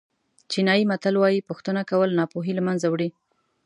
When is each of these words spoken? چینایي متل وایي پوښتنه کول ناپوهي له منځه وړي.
چینایي 0.51 0.83
متل 0.91 1.15
وایي 1.17 1.45
پوښتنه 1.49 1.81
کول 1.89 2.09
ناپوهي 2.19 2.53
له 2.55 2.63
منځه 2.67 2.87
وړي. 2.89 3.09